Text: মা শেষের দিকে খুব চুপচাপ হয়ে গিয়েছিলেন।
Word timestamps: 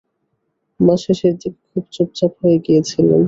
মা 0.79 0.95
শেষের 1.03 1.33
দিকে 1.33 1.61
খুব 1.69 1.83
চুপচাপ 1.93 2.31
হয়ে 2.41 2.57
গিয়েছিলেন। 2.65 3.19